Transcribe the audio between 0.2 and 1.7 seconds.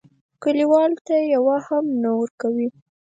کلیوالو ته یوه